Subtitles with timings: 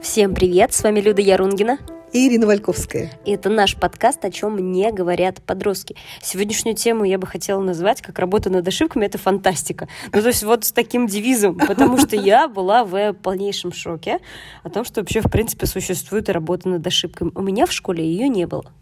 [0.00, 1.78] Всем привет, с вами Люда Ярунгина.
[2.12, 3.10] И Ирина Вальковская.
[3.24, 5.96] И это наш подкаст «О чем не говорят подростки».
[6.22, 9.88] Сегодняшнюю тему я бы хотела назвать как «Работа над ошибками»— это фантастика.
[10.12, 14.20] Ну, то есть вот с таким девизом, потому что я была в полнейшем шоке
[14.62, 17.32] о том, что вообще, в принципе, существует работа над ошибками.
[17.34, 18.72] У меня в школе ее не было.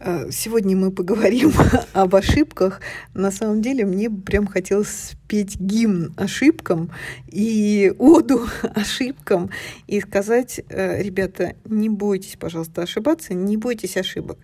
[0.00, 1.52] А, сегодня мы поговорим
[1.92, 2.80] об ошибках.
[3.14, 6.92] На самом деле мне прям хотелось спеть гимн ошибкам
[7.26, 9.50] и оду ошибкам
[9.88, 14.38] и сказать, э, ребята, не бойтесь, пожалуйста, ошибаться, не бойтесь ошибок.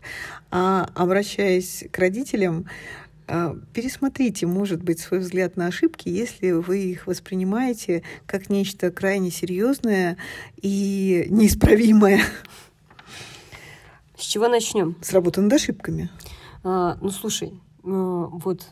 [0.50, 2.66] А обращаясь к родителям,
[3.28, 9.30] э, пересмотрите, может быть, свой взгляд на ошибки, если вы их воспринимаете как нечто крайне
[9.30, 10.16] серьезное
[10.60, 12.20] и неисправимое.
[14.16, 14.96] С чего начнем?
[15.02, 16.10] С работы над ошибками.
[16.62, 18.66] А, ну, слушай, а, вот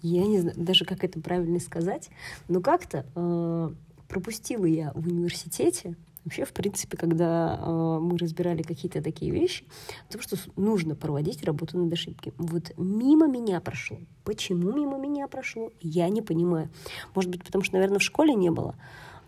[0.00, 2.10] я не знаю даже, как это правильно сказать,
[2.48, 3.72] но как-то а,
[4.08, 9.64] пропустила я в университете Вообще, в принципе, когда э, мы разбирали какие-то такие вещи,
[10.08, 12.34] то, что нужно проводить работу над ошибками.
[12.38, 13.98] Вот мимо меня прошло.
[14.22, 16.70] Почему мимо меня прошло, я не понимаю.
[17.16, 18.76] Может быть, потому что, наверное, в школе не было.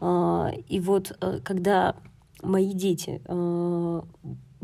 [0.01, 1.97] Э, и вот э, когда
[2.43, 4.03] мои дети э,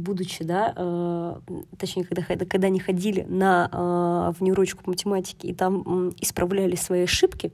[0.01, 1.37] будучи, да, э,
[1.79, 7.03] точнее, когда, когда они ходили на э, внеурочку по математике и там э, исправляли свои
[7.03, 7.53] ошибки,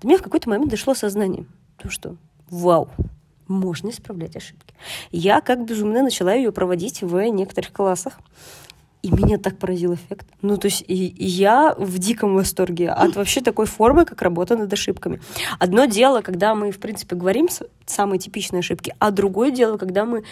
[0.00, 1.46] до меня в какой-то момент дошло сознание,
[1.76, 2.16] то что
[2.50, 2.88] вау,
[3.48, 4.74] можно исправлять ошибки.
[5.10, 8.18] Я как безумно начала ее проводить в некоторых классах.
[9.02, 10.26] И меня так поразил эффект.
[10.42, 14.56] Ну, то есть и, и я в диком восторге от вообще такой формы, как работа
[14.56, 15.20] над ошибками.
[15.60, 17.46] Одно дело, когда мы, в принципе, говорим
[17.84, 20.24] самые типичные ошибки, а другое дело, когда мы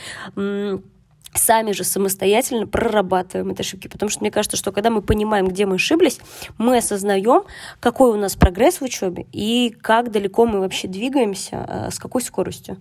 [1.35, 3.89] сами же самостоятельно прорабатываем эти ошибки.
[3.89, 6.21] Потому что мне кажется, что когда мы понимаем, где мы ошиблись,
[6.59, 7.45] мы осознаем,
[7.81, 12.23] какой у нас прогресс в учебе и как далеко мы вообще двигаемся, э, с какой
[12.23, 12.79] скоростью.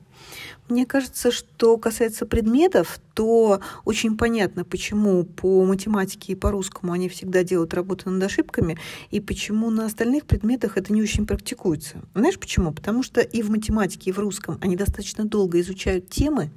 [0.70, 7.10] Мне кажется, что касается предметов, то очень понятно, почему по математике и по русскому они
[7.10, 8.78] всегда делают работу над ошибками,
[9.12, 12.02] и почему на остальных предметах это не очень практикуется.
[12.16, 12.72] Знаешь почему?
[12.72, 16.50] Потому что и в математике, и в русском они достаточно долго изучают темы,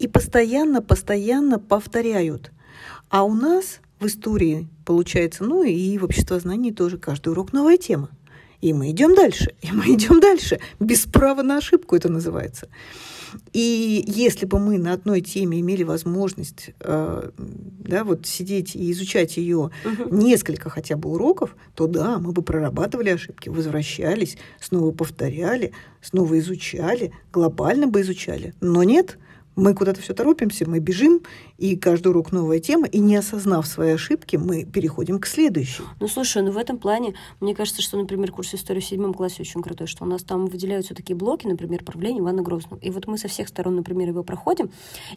[0.00, 2.50] и постоянно, постоянно повторяют.
[3.10, 8.08] А у нас в истории получается, ну и в обществознании тоже каждый урок новая тема.
[8.62, 10.58] И мы идем дальше, и мы идем дальше.
[10.80, 12.68] Без права на ошибку это называется.
[13.52, 19.36] И если бы мы на одной теме имели возможность э, да, вот сидеть и изучать
[19.36, 19.70] ее угу.
[20.10, 27.12] несколько хотя бы уроков, то да, мы бы прорабатывали ошибки, возвращались, снова повторяли, снова изучали,
[27.32, 28.54] глобально бы изучали.
[28.62, 29.18] Но нет–
[29.56, 31.20] мы куда-то все торопимся, мы бежим,
[31.58, 35.82] и каждый урок новая тема, и не осознав свои ошибки, мы переходим к следующей.
[36.00, 39.36] Ну, слушай, ну в этом плане, мне кажется, что, например, курс истории в седьмом классе
[39.40, 42.80] очень крутой, что у нас там выделяются такие блоки, например, правление Ивана Грозного.
[42.80, 44.70] И вот мы со всех сторон, например, его проходим,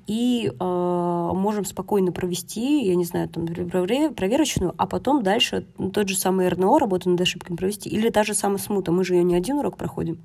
[0.08, 6.18] и э, можем спокойно провести, я не знаю, там, проверочную, а потом дальше тот же
[6.18, 8.92] самый РНО, работу над ошибками провести, или та же самая смута.
[8.92, 10.20] Мы же ее не один урок проходим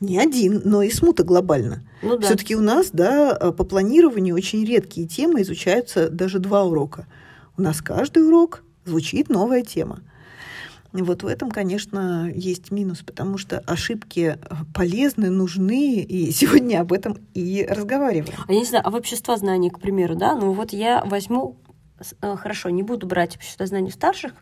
[0.00, 1.82] не один, но и смута глобально.
[2.02, 2.26] Ну, да.
[2.26, 7.06] Все-таки у нас, да, э, по планированию очень редкие темы изучаются даже два урока.
[7.56, 10.00] У нас каждый урок звучит новая тема.
[10.92, 16.92] Вот в этом, конечно, есть минус, потому что ошибки э, полезны, нужны, и сегодня об
[16.92, 18.34] этом и разговариваем.
[18.46, 21.56] А я не знаю, а в общество знаний, к примеру, да, ну вот я возьму
[22.20, 24.32] хорошо, не буду брать обществознание в старших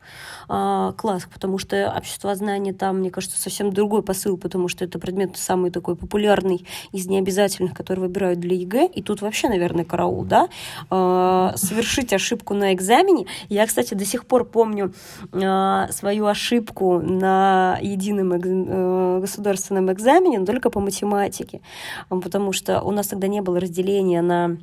[0.48, 5.36] э, классах, потому что обществознание там, мне кажется, совсем другой посыл, потому что это предмет
[5.36, 10.48] самый такой популярный из необязательных, который выбирают для ЕГЭ, и тут вообще, наверное, караул, да,
[10.90, 13.26] э, совершить ошибку на экзамене.
[13.48, 14.92] Я, кстати, до сих пор помню
[15.32, 21.60] э, свою ошибку на едином э, государственном экзамене, только по математике,
[22.08, 24.56] потому что у нас тогда не было разделения на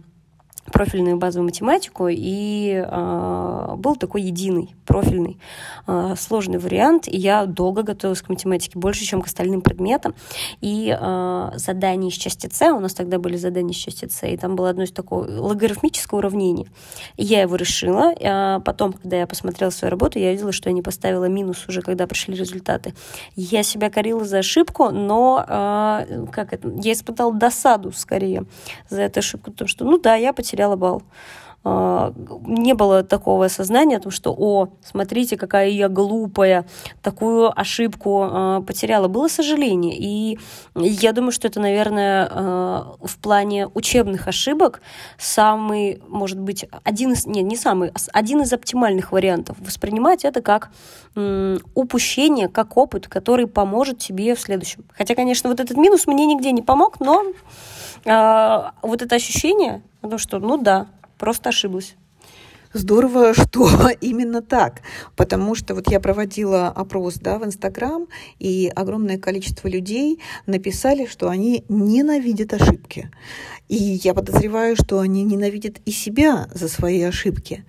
[0.65, 5.39] профильную базовую математику, и э, был такой единый, профильный,
[5.87, 7.07] э, сложный вариант.
[7.07, 10.13] И я долго готовилась к математике, больше, чем к остальным предметам.
[10.61, 14.37] И э, задания из части С, у нас тогда были задания из части С, и
[14.37, 16.67] там было одно из такого логарифмического уравнения.
[17.17, 18.13] И я его решила.
[18.23, 21.81] А потом, когда я посмотрела свою работу, я видела, что я не поставила минус уже,
[21.81, 22.93] когда пришли результаты.
[23.35, 28.45] Я себя корила за ошибку, но э, как это, я испытала досаду скорее
[28.89, 31.01] за эту ошибку, потому что, ну да, я потеряла потеряла балл.
[31.63, 32.11] А,
[32.45, 36.65] не было такого осознания, о том, что, о, смотрите, какая я глупая,
[37.03, 39.07] такую ошибку а, потеряла.
[39.07, 39.95] Было сожаление.
[39.95, 40.39] И
[40.75, 44.81] я думаю, что это, наверное, а, в плане учебных ошибок
[45.19, 49.57] самый, может быть, один из, нет, не самый, один из оптимальных вариантов.
[49.59, 50.71] Воспринимать это как
[51.75, 54.85] упущение, как опыт, который поможет тебе в следующем.
[54.97, 57.25] Хотя, конечно, вот этот минус мне нигде не помог, но
[58.05, 60.87] вот это ощущение, потому что, ну да,
[61.21, 61.95] просто ошиблась.
[62.73, 64.81] Здорово, что именно так,
[65.15, 68.07] потому что вот я проводила опрос да, в Инстаграм,
[68.39, 73.11] и огромное количество людей написали, что они ненавидят ошибки.
[73.67, 77.65] И я подозреваю, что они ненавидят и себя за свои ошибки.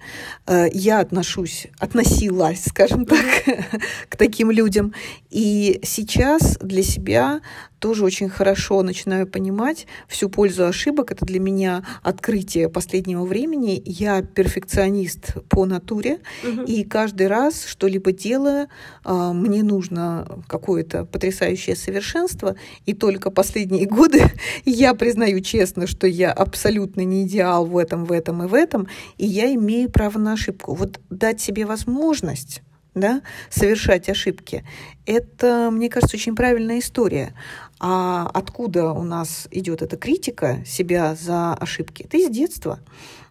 [0.46, 3.26] Э, я отношусь, относилась, скажем так,
[4.08, 4.94] к таким людям.
[5.30, 7.40] И сейчас для себя
[7.82, 11.10] тоже очень хорошо начинаю понимать всю пользу ошибок.
[11.10, 13.82] Это для меня открытие последнего времени.
[13.84, 16.62] Я перфекционист по натуре, угу.
[16.62, 18.68] и каждый раз что-либо делая,
[19.02, 22.54] а, мне нужно какое-то потрясающее совершенство.
[22.86, 24.30] И только последние годы
[24.64, 28.86] я признаю честно, что я абсолютно не идеал в этом, в этом и в этом,
[29.18, 30.74] и я имею право на ошибку.
[30.74, 32.62] Вот дать себе возможность
[32.94, 34.64] да, совершать ошибки.
[35.06, 37.34] Это, мне кажется, очень правильная история.
[37.80, 42.02] А откуда у нас идет эта критика себя за ошибки?
[42.02, 42.78] Это из детства.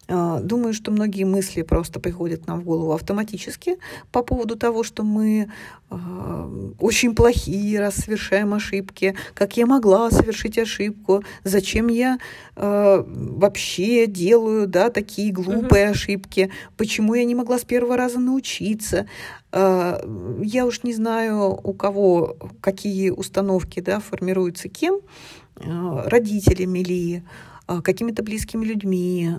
[0.08, 3.78] А, думаю, что многие мысли просто приходят нам в голову автоматически
[4.10, 5.50] по поводу того, что мы
[5.90, 12.18] а, очень плохие, раз совершаем ошибки, как я могла совершить ошибку, зачем я
[12.56, 15.92] э, вообще делаю да, такие глупые угу.
[15.92, 19.06] ошибки, почему я не могла с первого раза научиться.
[19.52, 20.00] Э,
[20.42, 25.00] я уж не знаю, у кого какие установки да, формируются кем,
[25.56, 27.22] э, родителями ли,
[27.68, 29.30] а, какими-то близкими людьми,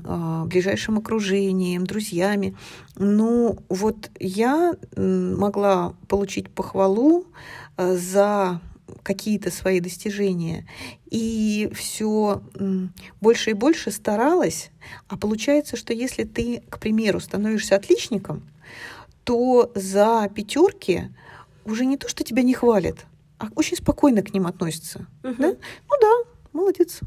[0.45, 2.55] ближайшим окружением, друзьями.
[2.95, 7.25] Ну, вот я могла получить похвалу
[7.77, 8.61] за
[9.03, 10.65] какие-то свои достижения.
[11.11, 12.41] И все
[13.19, 14.71] больше и больше старалась.
[15.09, 18.43] А получается, что если ты, к примеру, становишься отличником,
[19.23, 21.09] то за пятерки
[21.65, 23.05] уже не то, что тебя не хвалят,
[23.37, 25.07] а очень спокойно к ним относятся.
[25.23, 25.35] Uh-huh.
[25.37, 25.47] Да?
[25.49, 26.99] Ну да, молодец.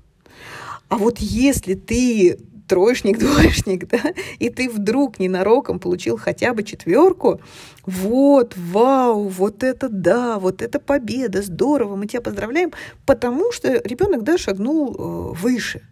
[0.89, 4.01] А вот если ты троечник, двоечник, да,
[4.39, 7.41] и ты вдруг ненароком получил хотя бы четверку,
[7.85, 12.73] вот, вау, вот это да, вот это победа, здорово, мы тебя поздравляем,
[13.05, 15.83] потому что ребенок, да, шагнул э, выше.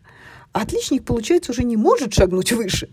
[0.54, 2.88] А отличник, получается, уже не может шагнуть выше.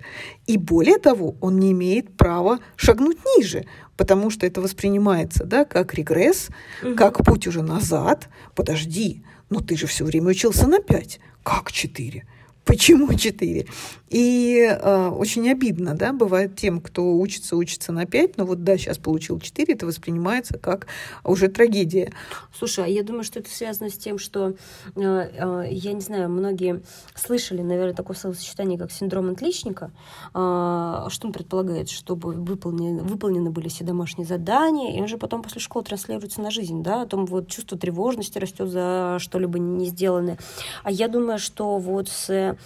[0.47, 3.65] И более того, он не имеет права шагнуть ниже,
[3.97, 6.49] потому что это воспринимается да, как регресс,
[6.81, 6.95] угу.
[6.95, 8.29] как путь уже назад.
[8.55, 11.19] Подожди, но ты же все время учился на пять.
[11.43, 12.25] Как четыре?
[12.71, 13.67] Почему четыре?
[14.11, 18.77] И э, очень обидно, да, бывает тем, кто учится, учится на 5, но вот да,
[18.77, 20.87] сейчас получил 4, это воспринимается как
[21.23, 22.11] уже трагедия.
[22.53, 24.53] Слушай, а я думаю, что это связано с тем, что, э,
[24.95, 26.81] э, я не знаю, многие
[27.15, 29.91] слышали, наверное, такое словосочетание, как синдром отличника.
[30.33, 31.89] Э, что он предполагает?
[31.89, 36.83] Чтобы выполнены, выполнены были все домашние задания, и уже потом после школы транслируется на жизнь,
[36.83, 40.37] да, о том вот чувство тревожности растет за что-либо не сделанное.
[40.83, 42.57] А я думаю, что вот с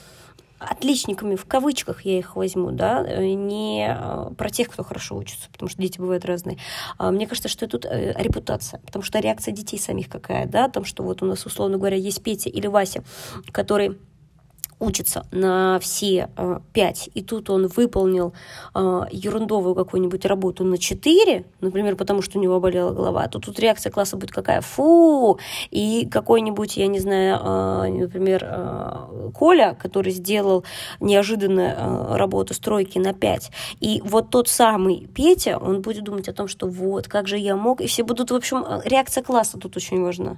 [0.58, 5.70] отличниками, в кавычках я их возьму, да, не э, про тех, кто хорошо учится, потому
[5.70, 6.58] что дети бывают разные.
[6.98, 10.86] А мне кажется, что тут э, репутация, потому что реакция детей самих какая, да, там,
[10.86, 13.04] что вот у нас, условно говоря, есть Петя или Вася,
[13.52, 13.98] который
[14.86, 18.34] учится на все э, пять, и тут он выполнил
[18.74, 23.60] э, ерундовую какую-нибудь работу на четыре, например, потому что у него болела голова, то тут
[23.60, 24.62] реакция класса будет какая?
[24.62, 25.40] Фу!
[25.72, 30.64] И какой-нибудь, я не знаю, э, например, э, Коля, который сделал
[31.00, 36.48] неожиданно работу стройки на пять, и вот тот самый Петя, он будет думать о том,
[36.48, 40.02] что вот, как же я мог, и все будут, в общем, реакция класса тут очень
[40.02, 40.38] важна.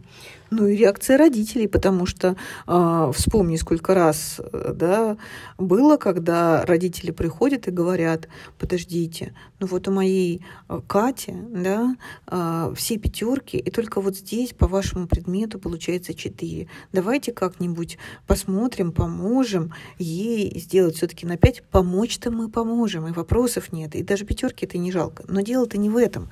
[0.49, 2.35] Ну и реакция родителей, потому что
[2.67, 5.17] э, вспомни, сколько раз да,
[5.57, 8.27] было, когда родители приходят и говорят,
[8.57, 11.95] подождите, ну вот у моей э, Кати да,
[12.27, 16.67] э, все пятерки, и только вот здесь по вашему предмету получается четыре.
[16.91, 21.63] Давайте как-нибудь посмотрим, поможем ей сделать все-таки на пять.
[21.63, 25.23] Помочь-то мы поможем, и вопросов нет, и даже пятерки это не жалко.
[25.27, 26.29] Но дело-то не в этом,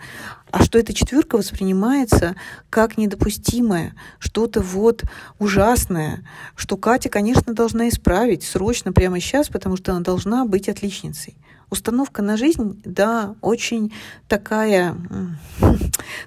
[0.52, 2.36] а что эта четверка воспринимается
[2.70, 5.04] как недопустимое, что-то вот
[5.40, 11.36] ужасное, что Катя, конечно, должна исправить срочно, прямо сейчас, потому что она должна быть отличницей.
[11.70, 13.92] установка на жизнь, да, очень
[14.28, 14.96] такая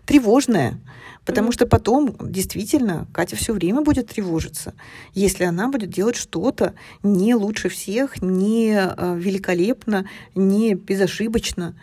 [0.06, 0.80] тревожная.
[1.24, 4.72] Потому что потом действительно Катя все время будет тревожиться,
[5.12, 6.72] если она будет делать что-то
[7.02, 11.74] не лучше всех, не э, великолепно, не безошибочно.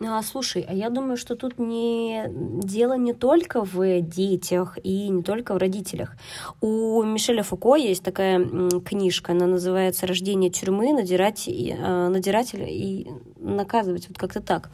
[0.00, 5.24] А, слушай, а я думаю, что тут не дело не только в детях и не
[5.24, 6.14] только в родителях.
[6.60, 8.38] У Мишеля Фуко есть такая
[8.80, 10.92] книжка, она называется «Рождение тюрьмы.
[10.92, 13.08] Надирать, э, надирателя и
[13.40, 14.08] наказывать».
[14.08, 14.70] Вот как-то так.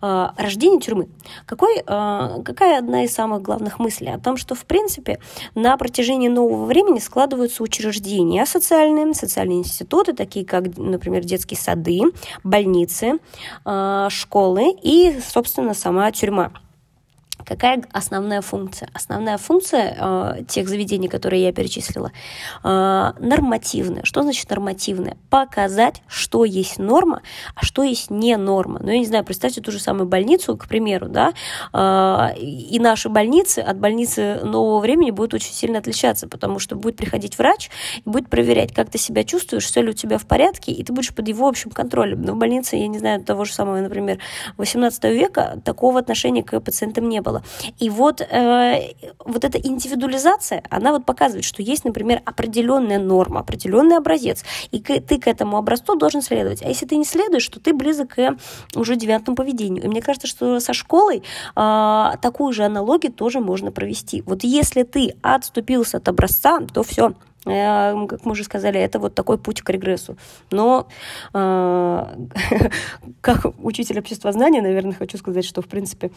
[0.00, 1.08] А, рождение тюрьмы.
[1.46, 4.08] Какой, а, какая одна из самых главных мыслей?
[4.08, 5.20] О том, что, в принципе,
[5.54, 12.00] на протяжении нового времени складываются учреждения социальные, социальные институты, такие как, например, детские сады,
[12.42, 13.20] больницы,
[13.64, 16.52] а, школы, школы и, собственно, сама тюрьма.
[17.46, 18.88] Какая основная функция?
[18.92, 22.10] Основная функция э, тех заведений, которые я перечислила,
[22.64, 24.02] э, нормативная.
[24.04, 25.16] Что значит нормативная?
[25.30, 27.22] Показать, что есть норма,
[27.54, 28.80] а что есть не норма.
[28.82, 31.34] Ну, я не знаю, представьте ту же самую больницу, к примеру, да,
[31.72, 36.96] э, и наши больницы от больницы нового времени будут очень сильно отличаться, потому что будет
[36.96, 37.70] приходить врач
[38.04, 40.92] и будет проверять, как ты себя чувствуешь, все ли у тебя в порядке, и ты
[40.92, 42.22] будешь под его общим контролем.
[42.22, 44.18] Но в больнице, я не знаю, того же самого, например,
[44.56, 47.42] 18 века такого отношения к пациентам не было было.
[47.78, 53.96] И вот, э, вот эта индивидуализация, она вот показывает, что есть, например, определенная норма, определенный
[53.96, 56.62] образец, и ты к этому образцу должен следовать.
[56.62, 58.36] А если ты не следуешь, то ты близок к
[58.74, 59.84] уже девятому поведению.
[59.84, 61.22] И мне кажется, что со школой
[61.56, 64.22] э, такую же аналогию тоже можно провести.
[64.22, 67.14] Вот если ты отступился от образца, то все,
[67.46, 70.16] э, как мы уже сказали, это вот такой путь к регрессу.
[70.50, 70.86] Но
[71.34, 72.06] э,
[73.20, 76.10] как учитель обществознания, наверное, хочу сказать, что, в принципе,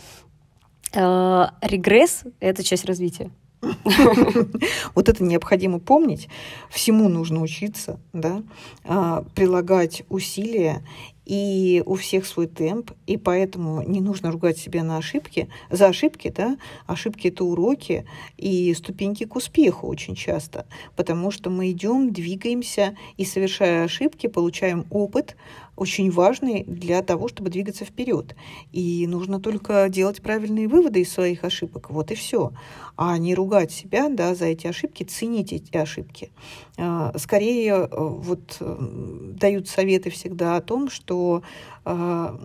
[0.93, 3.31] регресс— это часть развития.
[4.95, 6.29] Вот это необходимо помнить.
[6.69, 8.43] Всему нужно учиться, да,
[8.85, 10.83] а, прилагать усилия,
[11.29, 16.33] и у всех свой темп, и поэтому не нужно ругать себя на ошибки, за ошибки,
[16.35, 16.57] да,
[16.87, 18.05] ошибки это уроки
[18.35, 24.87] и ступеньки к успеху очень часто, потому что мы идем, двигаемся и совершая ошибки, получаем
[24.89, 25.35] опыт,
[25.79, 28.35] очень важный для того, чтобы двигаться вперед.
[28.73, 31.89] И нужно только делать правильные выводы из своих ошибок.
[31.89, 32.51] Вот и все.
[32.97, 36.31] А не ругать себя да, за эти ошибки, ценить эти ошибки.
[36.79, 41.43] А, скорее, э, вот дают советы всегда о том, что
[41.85, 42.39] а,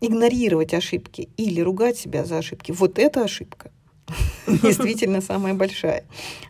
[0.00, 3.70] игнорировать ошибки или ругать себя за ошибки, вот это ошибка.
[4.46, 6.04] действительно самая большая.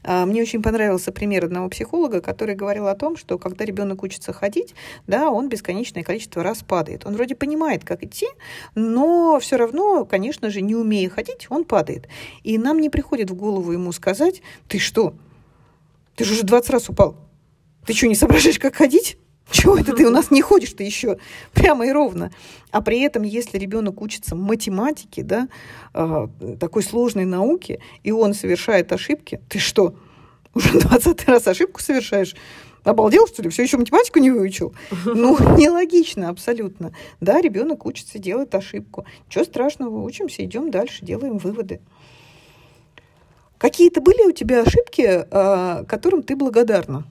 [0.04, 4.32] А, мне очень понравился пример одного психолога, который говорил о том, что когда ребенок учится
[4.32, 4.74] ходить,
[5.06, 7.06] да, он бесконечное количество раз падает.
[7.06, 8.26] Он вроде понимает, как идти,
[8.74, 12.08] но все равно, конечно же, не умея ходить, он падает.
[12.42, 15.14] И нам не приходит в голову ему сказать, ты что,
[16.18, 17.16] ты же уже 20 раз упал.
[17.86, 19.18] Ты что, не соображаешь, как ходить?
[19.52, 21.18] Чего это ты у нас не ходишь ты еще
[21.54, 22.32] прямо и ровно?
[22.72, 25.48] А при этом, если ребенок учится математике, да,
[25.94, 26.26] э,
[26.58, 29.94] такой сложной науке, и он совершает ошибки, ты что,
[30.54, 32.34] уже 20 раз ошибку совершаешь?
[32.82, 33.48] Обалдел, что ли?
[33.48, 34.74] Все еще математику не выучил?
[35.04, 36.92] Ну, нелогично абсолютно.
[37.20, 39.06] Да, ребенок учится, делает ошибку.
[39.28, 41.80] Ничего страшного, учимся, идем дальше, делаем выводы.
[43.58, 47.04] Какие-то были у тебя ошибки, э, которым ты благодарна?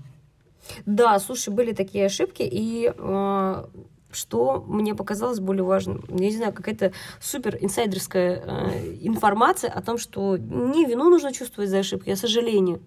[0.86, 3.66] Да, слушай, были такие ошибки, и э,
[4.12, 6.04] что мне показалось более важным.
[6.10, 11.70] Я не знаю, какая-то супер инсайдерская э, информация о том, что не вину нужно чувствовать
[11.70, 12.80] за ошибки, а сожаление.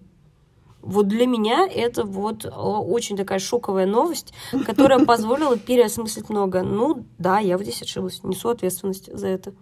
[0.81, 4.33] Вот для меня это вот очень такая шоковая новость,
[4.65, 6.63] которая позволила переосмыслить много.
[6.63, 9.53] Ну да, я вот здесь ошиблась, несу ответственность за это.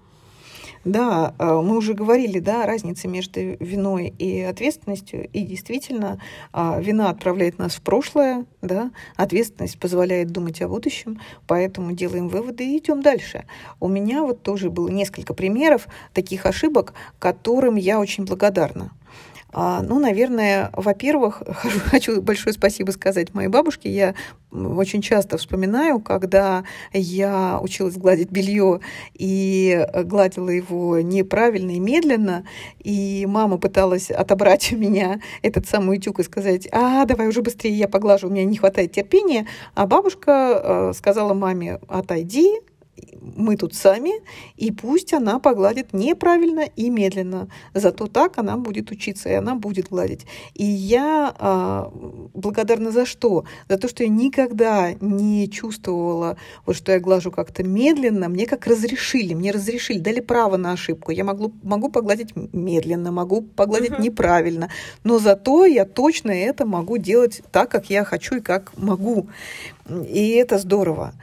[0.86, 5.28] Да, э, мы уже говорили, да, о между виной и ответственностью.
[5.34, 6.22] И действительно,
[6.54, 12.66] а, вина отправляет нас в прошлое, да, ответственность позволяет думать о будущем, поэтому делаем выводы
[12.66, 13.46] и идем дальше.
[13.80, 18.92] У меня вот тоже было несколько примеров таких ошибок, которым я очень благодарна.
[19.52, 21.42] А, ну, наверное, во-первых,
[21.90, 23.90] хочу большое спасибо сказать моей бабушке.
[23.90, 24.16] Я
[24.52, 26.64] очень часто вспоминаю, когда
[26.94, 28.80] я училась гладить белье
[29.14, 32.46] и гладила его неправильно и медленно,
[32.80, 37.78] и мама пыталась отобрать у меня этот самый утюг и сказать, а, давай уже быстрее
[37.78, 39.48] я поглажу, у меня не хватает терпения.
[39.74, 42.60] А бабушка э, сказала маме, отойди,
[43.36, 44.12] мы тут сами,
[44.58, 47.48] и пусть она погладит неправильно и медленно.
[47.74, 50.26] Зато так она будет учиться, и она будет гладить.
[50.54, 51.92] И я а,
[52.34, 53.46] благодарна за что?
[53.68, 58.30] За то, что я никогда не чувствовала, вот что я глажу как-то медленно.
[58.30, 61.12] Мне как разрешили, мне разрешили, дали право на ошибку.
[61.12, 64.02] Я могу, могу погладить медленно, могу погладить uh-huh.
[64.02, 64.70] неправильно,
[65.04, 69.28] но зато я точно это могу делать так, как я хочу и как могу.
[70.08, 71.14] И это здорово.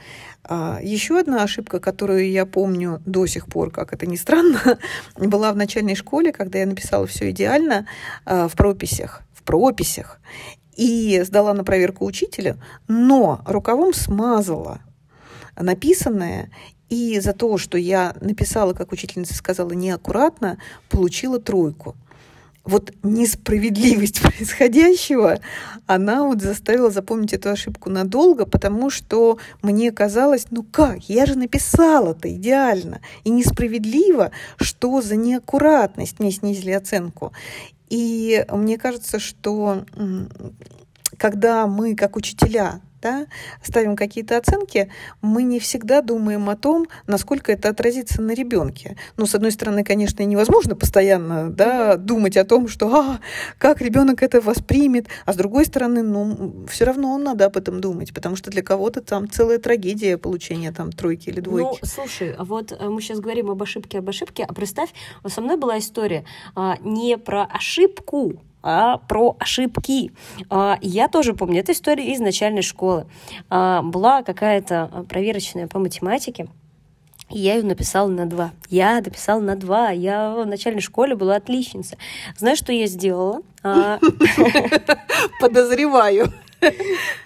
[0.48, 4.78] А, Еще одна ошибка, которую я помню до сих пор, как это ни странно,
[5.16, 7.86] была в начальной школе, когда я написала все идеально
[8.24, 10.20] а, в прописях, в прописях,
[10.76, 14.80] и сдала на проверку учителя, но рукавом смазала
[15.58, 16.50] написанное,
[16.88, 21.96] и за то, что я написала, как учительница сказала, неаккуратно, получила тройку
[22.66, 25.40] вот несправедливость происходящего,
[25.87, 31.38] она вот заставила запомнить эту ошибку надолго, потому что мне казалось, ну как, я же
[31.38, 33.00] написала-то идеально.
[33.25, 37.32] И несправедливо, что за неаккуратность мне снизили оценку.
[37.88, 39.85] И мне кажется, что
[41.16, 43.26] когда мы, как учителя, да,
[43.62, 44.90] ставим какие-то оценки,
[45.22, 48.96] мы не всегда думаем о том, насколько это отразится на ребенке.
[49.16, 53.20] Ну, с одной стороны, конечно, невозможно постоянно да, думать о том, что а,
[53.58, 58.12] как ребенок это воспримет, а с другой стороны, ну, все равно надо об этом думать,
[58.14, 61.78] потому что для кого-то там целая трагедия получения там тройки или двойки.
[61.82, 64.90] Ну, слушай, а вот э, мы сейчас говорим об ошибке, об ошибке, а представь,
[65.22, 66.24] вот со мной была история
[66.54, 70.11] а, не про ошибку, а про ошибки.
[70.50, 73.06] А, я тоже помню эту историю из начальной школы.
[73.49, 76.49] А, была какая-то проверочная по математике,
[77.30, 78.50] и я ее написала на два.
[78.68, 79.90] Я написала на два.
[79.90, 81.96] Я в начальной школе была отличница.
[82.37, 83.42] Знаешь, что я сделала?
[83.62, 84.00] А,
[85.40, 86.32] Подозреваю.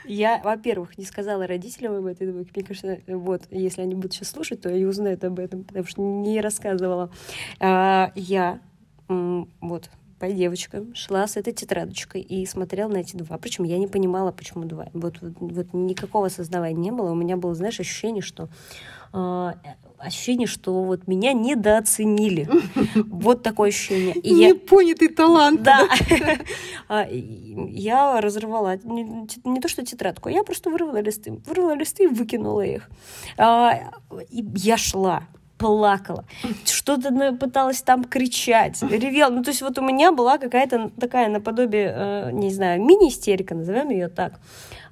[0.04, 2.50] Я, во-первых, не сказала родителям об этой двойке.
[2.54, 6.02] Мне кажется, вот, если они будут сейчас слушать, то они узнают об этом, потому что
[6.02, 7.10] не рассказывала.
[7.58, 8.60] Я
[9.08, 13.38] вот по девочкам, шла с этой тетрадочкой и смотрела на эти два.
[13.38, 14.88] Причем я не понимала, почему два.
[14.92, 17.10] Вот, вот, вот никакого сознавания не было.
[17.10, 18.50] У меня было, знаешь, ощущение, что
[19.14, 19.52] э,
[19.98, 22.48] ощущение, что вот меня недооценили.
[23.06, 24.14] Вот такое ощущение.
[24.14, 25.62] И Непонятый талант.
[25.62, 25.88] Да.
[26.88, 31.40] А, я разорвала не то что тетрадку, я просто вырвала листы.
[31.46, 32.90] Вырвала листы и выкинула их.
[33.38, 33.92] А,
[34.28, 35.22] и я шла
[35.60, 36.24] плакала,
[36.64, 39.28] что-то пыталась там кричать, ревела.
[39.30, 43.90] Ну, то есть вот у меня была какая-то такая наподобие, э, не знаю, мини-истерика, назовем
[43.90, 44.40] ее так.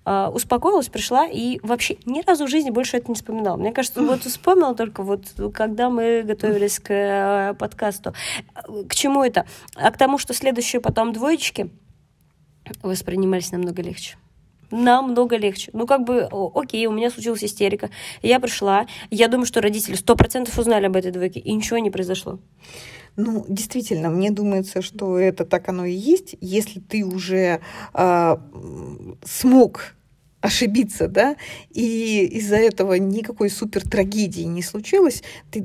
[0.05, 3.59] Uh, успокоилась, пришла и вообще ни разу в жизни больше это не вспоминала.
[3.59, 8.15] Мне кажется, вот вспомнила только вот когда мы готовились к uh, подкасту.
[8.89, 9.45] К чему это?
[9.75, 11.71] А к тому, что следующие потом двоечки
[12.83, 14.17] воспринимались намного легче
[14.71, 15.71] намного легче.
[15.73, 17.91] Ну, как бы, окей, у меня случилась истерика.
[18.23, 21.91] Я пришла, я думаю, что родители сто процентов узнали об этой двойке, и ничего не
[21.91, 22.39] произошло.
[23.17, 26.37] Ну, действительно, мне думается, что это так оно и есть.
[26.41, 27.61] Если ты уже
[27.93, 28.37] э,
[29.25, 29.95] смог
[30.49, 31.37] ошибиться, да,
[31.71, 35.63] и из-за этого никакой супер трагедии не случилось, ты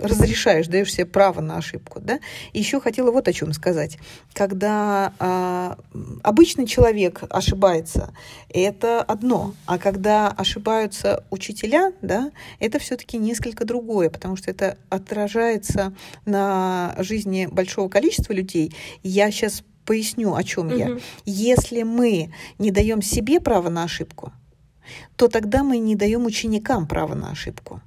[0.00, 2.18] разрешаешь, даешь себе право на ошибку, да.
[2.54, 3.98] Еще хотела вот о чем сказать.
[4.32, 5.78] Когда а,
[6.22, 8.14] обычный человек ошибается,
[8.48, 15.92] это одно, а когда ошибаются учителя, да, это все-таки несколько другое, потому что это отражается
[16.24, 18.74] на жизни большого количества людей.
[19.02, 20.76] Я сейчас поясню, о чем угу.
[20.76, 20.98] я.
[21.24, 24.32] Если мы не даем себе право на ошибку,
[25.16, 27.80] то тогда мы не даем ученикам право на ошибку.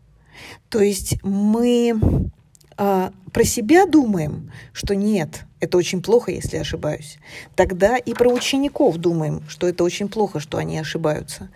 [0.69, 2.31] То есть мы
[2.77, 7.17] а, про себя думаем, что нет, это очень плохо, если ошибаюсь.
[7.55, 11.49] Тогда и про учеников думаем, что это очень плохо, что они ошибаются.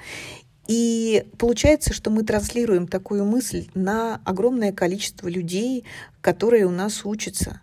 [0.68, 5.84] И получается, что мы транслируем такую мысль на огромное количество людей,
[6.22, 7.62] которые у нас учатся.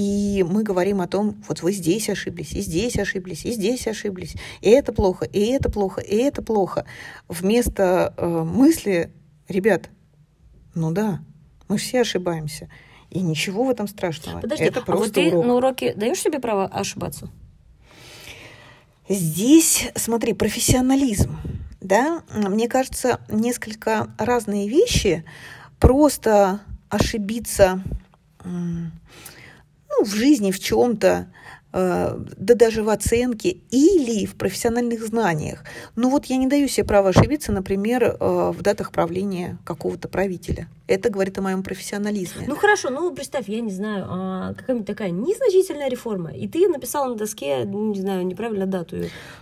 [0.00, 4.34] И мы говорим о том, вот вы здесь ошиблись, и здесь ошиблись, и здесь ошиблись,
[4.62, 6.86] и это плохо, и это плохо, и это плохо.
[7.28, 9.12] Вместо э, мысли,
[9.46, 9.90] ребят,
[10.74, 11.20] ну да,
[11.68, 12.70] мы все ошибаемся.
[13.10, 14.40] И ничего в этом страшного.
[14.40, 15.44] Подожди, это просто а вот ты урок.
[15.44, 17.28] на уроке даешь себе право ошибаться?
[19.06, 21.36] Здесь, смотри, профессионализм.
[21.82, 22.22] Да?
[22.34, 25.26] Мне кажется, несколько разные вещи.
[25.78, 27.82] Просто ошибиться
[30.04, 31.32] в жизни, в чем-то,
[31.72, 35.64] э, да даже в оценке или в профессиональных знаниях.
[35.96, 40.68] Ну вот я не даю себе права ошибиться, например, э, в датах правления какого-то правителя.
[40.90, 42.46] Это говорит о моем профессионализме.
[42.48, 47.10] Ну хорошо, ну представь, я не знаю, а, какая-нибудь такая незначительная реформа, и ты написала
[47.10, 48.96] на доске, не знаю, неправильно дату.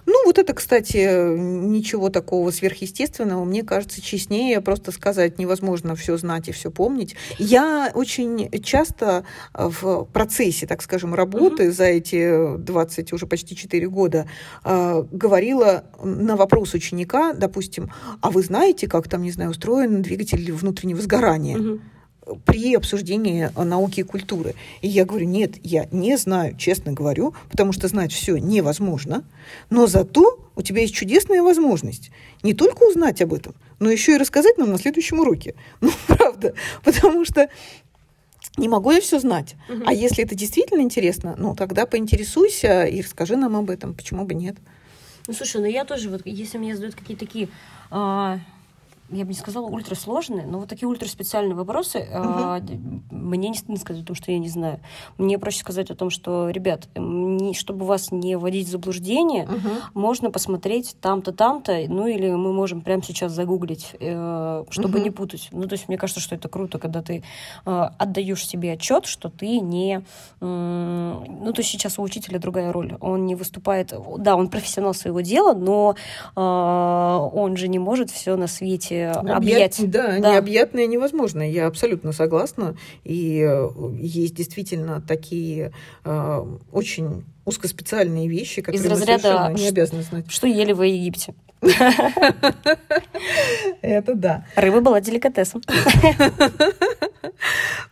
[0.04, 0.98] Ну вот это, кстати,
[1.38, 3.44] ничего такого сверхъестественного.
[3.44, 7.16] Мне кажется, честнее просто сказать, невозможно все знать и все помнить.
[7.38, 11.72] Я очень часто в процессе, так скажем, работы угу.
[11.72, 14.28] за эти 20, уже почти 4 года
[14.64, 20.52] э, говорила на вопрос ученика, допустим, а вы знаете, как там, не знаю, устроен двигатель
[20.52, 21.37] внутреннего сгорания?
[21.38, 21.80] Питания.
[22.44, 24.54] при обсуждении науки и культуры.
[24.82, 29.24] И я говорю, нет, я не знаю, честно говорю, потому что знать все невозможно,
[29.70, 32.10] но зато у тебя есть чудесная возможность
[32.42, 35.54] не только узнать об этом, но еще и рассказать нам на следующем уроке.
[35.80, 36.52] Ну, правда,
[36.84, 37.48] потому что
[38.58, 39.54] не могу я все знать.
[39.68, 39.84] Угу.
[39.86, 43.94] А если это действительно интересно, ну тогда поинтересуйся и расскажи нам об этом.
[43.94, 44.56] Почему бы нет?
[45.26, 47.48] Ну слушай, ну я тоже вот, если мне задают какие-то такие
[47.90, 48.40] а,
[49.10, 52.78] я бы не сказала ультрасложные, но вот такие ультраспециальные вопросы, uh э,
[53.10, 54.80] мне не стыдно сказать о том, что я не знаю.
[55.16, 59.68] Мне проще сказать о том, что, ребят, не, чтобы вас не вводить в заблуждение, uh
[59.94, 65.10] можно посмотреть там-то, там-то, ну или мы можем прямо сейчас загуглить, э, чтобы uh не
[65.10, 65.48] путать.
[65.52, 67.22] Ну, то есть мне кажется, что это круто, когда ты
[67.64, 70.02] э, отдаешь себе отчет, что ты не...
[70.40, 72.96] Э, ну, то есть сейчас у учителя другая роль.
[73.00, 73.94] Он не выступает...
[74.18, 75.96] Да, он профессионал своего дела, но
[76.36, 79.78] э, он же не может все на свете объять.
[79.78, 81.42] Объять, да, да, необъятное невозможно.
[81.42, 82.76] Я абсолютно согласна.
[83.04, 85.72] И э, есть действительно такие
[86.04, 90.26] э, очень узкоспециальные вещи, которые Из разряда, не обязаны знать.
[90.28, 91.34] Что ели в Египте?
[93.82, 94.46] Это да.
[94.54, 95.60] Рыба была деликатесом.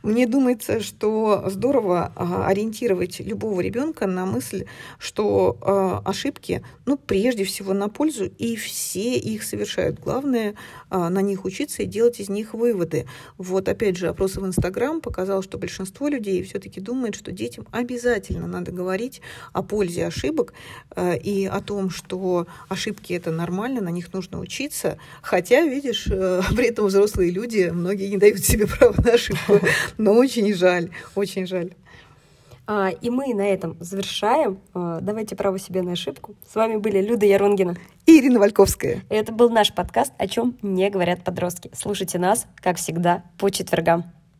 [0.02, 4.66] Мне думается, что здорово а, ориентировать любого ребенка на мысль,
[4.98, 9.98] что а, ошибки, ну, прежде всего на пользу, и все их совершают.
[9.98, 10.55] Главное
[10.90, 13.07] а, на них учиться и делать из них выводы.
[13.37, 18.46] Вот опять же, опрос в Инстаграм показал, что большинство людей все-таки думает, что детям обязательно
[18.46, 19.20] надо говорить
[19.52, 20.55] о пользе ошибок
[20.96, 24.99] и о том, что ошибки это нормально, на них нужно учиться.
[25.23, 26.05] Хотя, видишь,
[26.57, 29.61] при этом взрослые люди, многие не дают себе права на ошибку.
[29.99, 31.73] Но очень жаль, очень жаль.
[32.66, 34.59] А, и мы на этом завершаем.
[34.75, 36.35] А, давайте право себе на ошибку.
[36.51, 39.03] С вами были Люда Яронгина и Ирина Вальковская.
[39.09, 41.71] Это был наш подкаст «О чем не говорят подростки».
[41.73, 44.15] Слушайте нас, как всегда, по четвергам.